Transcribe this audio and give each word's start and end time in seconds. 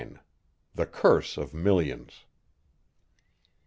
THE 0.73 0.87
CURSE 0.87 1.37
OF 1.37 1.53
MILLIONS. 1.53 2.25